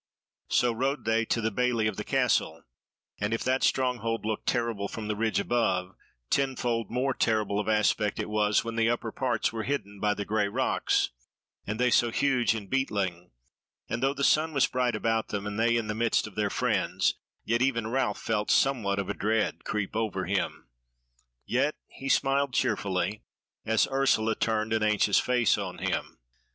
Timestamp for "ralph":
17.85-18.19